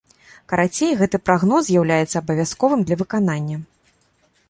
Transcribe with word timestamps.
Карацей, 0.53 0.93
гэты 1.01 1.19
прагноз 1.27 1.61
з'яўляецца 1.69 2.17
абавязковым 2.23 2.79
для 2.89 2.95
выканання. 3.03 3.57